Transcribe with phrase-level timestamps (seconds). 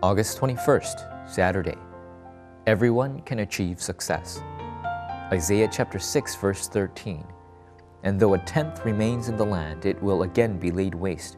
[0.00, 1.76] August 21st, Saturday.
[2.68, 4.40] Everyone can achieve success.
[5.32, 7.26] Isaiah chapter 6, verse 13.
[8.04, 11.36] And though a tenth remains in the land, it will again be laid waste.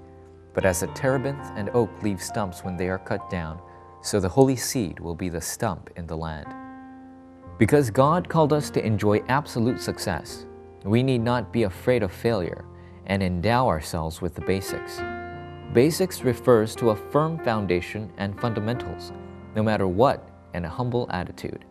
[0.53, 3.63] But as a terebinth and oak leave stumps when they are cut down,
[4.03, 6.53] so the holy seed will be the stump in the land.
[7.59, 10.45] Because God called us to enjoy absolute success,
[10.85, 12.67] we need not be afraid of failure
[13.07, 15.01] and endow ourselves with the basics.
[15.73, 19.13] Basics refers to a firm foundation and fundamentals,
[19.55, 21.65] no matter what, and a humble attitude.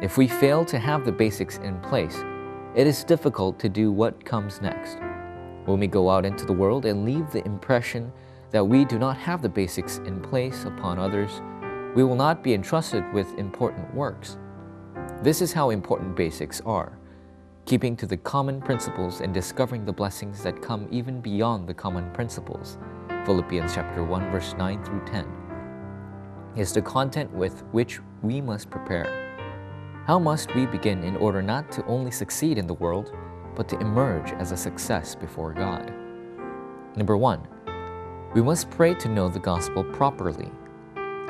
[0.00, 2.24] If we fail to have the basics in place,
[2.74, 4.96] it is difficult to do what comes next.
[5.66, 8.10] When we go out into the world and leave the impression
[8.52, 11.42] that we do not have the basics in place upon others,
[11.94, 14.38] we will not be entrusted with important works.
[15.22, 16.96] This is how important basics are
[17.66, 22.10] keeping to the common principles and discovering the blessings that come even beyond the common
[22.12, 22.78] principles.
[23.30, 25.24] Philippians chapter 1 verse 9 through 10
[26.56, 30.02] is the content with which we must prepare.
[30.04, 33.14] How must we begin in order not to only succeed in the world,
[33.54, 35.92] but to emerge as a success before God?
[36.96, 37.46] Number 1.
[38.34, 40.50] We must pray to know the gospel properly.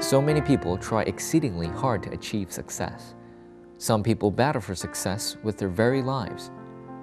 [0.00, 3.14] So many people try exceedingly hard to achieve success.
[3.76, 6.50] Some people battle for success with their very lives.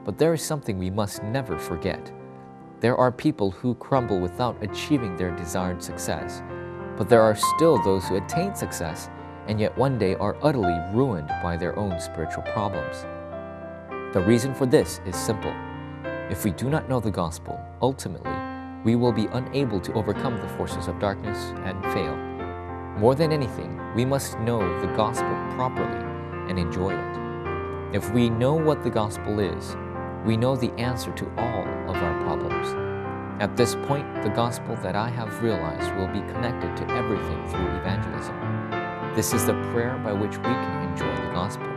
[0.06, 2.12] But there is something we must never forget.
[2.80, 6.44] There are people who crumble without achieving their desired success,
[6.96, 9.10] but there are still those who attain success
[9.48, 13.02] and yet one day are utterly ruined by their own spiritual problems.
[14.14, 15.54] The reason for this is simple.
[16.30, 18.36] If we do not know the gospel, ultimately,
[18.84, 22.16] we will be unable to overcome the forces of darkness and fail.
[23.00, 26.06] More than anything, we must know the gospel properly
[26.48, 27.96] and enjoy it.
[27.96, 29.76] If we know what the gospel is,
[30.28, 32.68] we know the answer to all of our problems.
[33.42, 37.66] At this point, the gospel that I have realized will be connected to everything through
[37.78, 38.36] evangelism.
[39.16, 41.68] This is the prayer by which we can enjoy the gospel.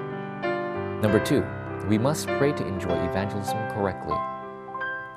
[1.01, 1.47] Number two,
[1.89, 4.19] we must pray to enjoy evangelism correctly.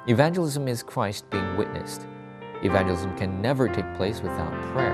[0.05, 2.05] Evangelism is Christ being witnessed.
[2.61, 4.93] Evangelism can never take place without prayer.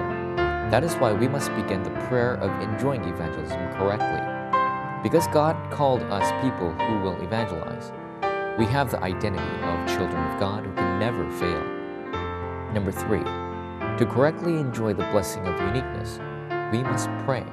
[0.71, 4.23] That is why we must begin the prayer of enjoying evangelism correctly.
[5.03, 7.91] Because God called us people who will evangelize,
[8.59, 11.63] we have the identity of children of God who can never fail.
[12.73, 13.23] Number three,
[13.97, 16.19] to correctly enjoy the blessing of uniqueness,
[16.69, 17.45] we must pray.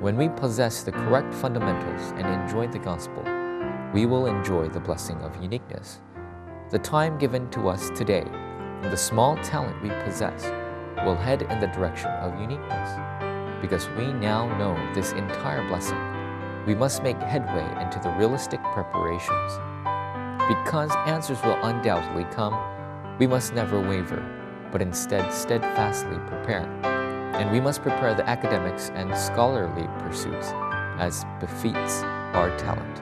[0.00, 3.22] When we possess the correct fundamentals and enjoy the gospel,
[3.92, 6.00] we will enjoy the blessing of uniqueness.
[6.70, 8.24] The time given to us today
[8.80, 10.44] and the small talent we possess
[11.04, 12.98] will head in the direction of uniqueness.
[13.60, 16.00] Because we now know this entire blessing,
[16.64, 19.60] we must make headway into the realistic preparations.
[20.48, 22.54] Because answers will undoubtedly come,
[23.18, 24.22] we must never waver,
[24.70, 26.66] but instead steadfastly prepare.
[27.34, 30.48] And we must prepare the academics and scholarly pursuits
[30.98, 32.02] as befits
[32.34, 32.98] our talent.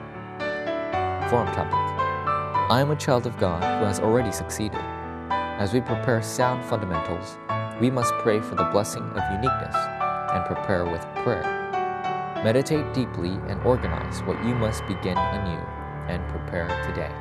[1.29, 1.73] Forum topic
[2.71, 4.79] I am a child of God who has already succeeded.
[5.29, 7.37] As we prepare sound fundamentals,
[7.81, 9.75] we must pray for the blessing of uniqueness
[10.31, 11.43] and prepare with prayer.
[12.41, 15.59] Meditate deeply and organize what you must begin anew
[16.07, 17.11] and prepare today.